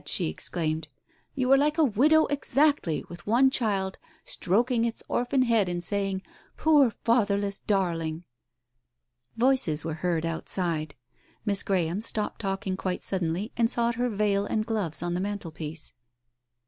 she 0.07 0.29
exclaimed. 0.29 0.87
"You 1.35 1.51
are 1.53 1.59
like 1.59 1.77
a 1.77 1.83
widow 1.83 2.25
exactly, 2.25 3.03
with 3.07 3.27
one 3.27 3.51
child, 3.51 3.99
stroking 4.23 4.83
its 4.83 5.03
orphan 5.07 5.43
head 5.43 5.69
and 5.69 5.83
saying,' 5.83 6.23
Poor 6.57 6.89
fatherless 6.89 7.59
darling.'" 7.59 8.23
Voices 9.37 9.85
were 9.85 9.93
heard 10.01 10.25
outside. 10.25 10.95
Miss 11.45 11.61
Graham 11.61 12.01
stopped 12.01 12.41
talking 12.41 12.75
quite 12.75 13.03
suddenly, 13.03 13.51
and 13.55 13.69
sought 13.69 13.93
her 13.93 14.09
veil 14.09 14.47
and 14.47 14.65
gloves 14.65 15.03
on 15.03 15.13
the 15.13 15.21
mantelpiece. 15.21 15.93